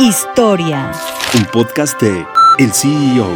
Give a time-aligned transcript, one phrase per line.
[0.00, 0.90] Historia.
[1.36, 2.26] Un podcast de
[2.58, 3.28] El CEO.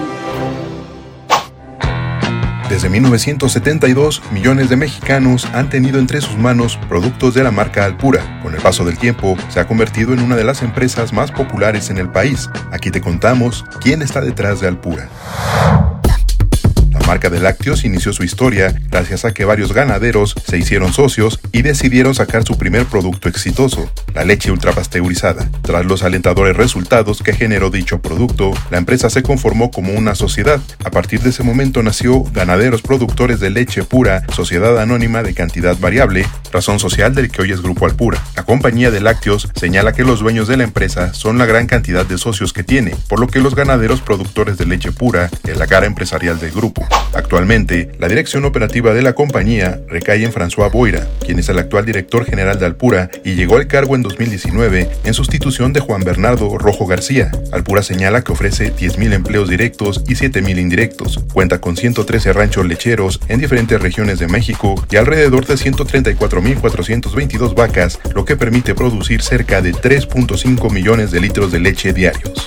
[2.69, 8.41] Desde 1972, millones de mexicanos han tenido entre sus manos productos de la marca Alpura.
[8.43, 11.91] Con el paso del tiempo, se ha convertido en una de las empresas más populares
[11.91, 12.51] en el país.
[12.73, 15.09] Aquí te contamos quién está detrás de Alpura
[17.09, 21.63] marca de lácteos inició su historia gracias a que varios ganaderos se hicieron socios y
[21.63, 25.49] decidieron sacar su primer producto exitoso, la leche ultrapasteurizada.
[25.63, 30.61] Tras los alentadores resultados que generó dicho producto, la empresa se conformó como una sociedad.
[30.85, 35.79] A partir de ese momento nació Ganaderos Productores de Leche Pura, Sociedad Anónima de Cantidad
[35.79, 38.23] Variable, razón social del que hoy es Grupo Alpura.
[38.37, 42.05] La compañía de lácteos señala que los dueños de la empresa son la gran cantidad
[42.05, 45.67] de socios que tiene, por lo que los ganaderos productores de leche pura es la
[45.67, 46.87] cara empresarial del grupo.
[47.19, 51.85] Actualmente, la dirección operativa de la compañía recae en François Boira, quien es el actual
[51.85, 56.57] director general de Alpura y llegó al cargo en 2019 en sustitución de Juan Bernardo
[56.59, 57.33] Rojo García.
[57.51, 61.19] Alpura señala que ofrece 10.000 empleos directos y 7.000 indirectos.
[61.33, 67.99] Cuenta con 113 ranchos lecheros en diferentes regiones de México y alrededor de 134.422 vacas,
[68.15, 72.47] lo que permite producir cerca de 3.5 millones de litros de leche diarios.